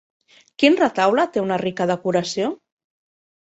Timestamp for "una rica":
1.45-1.89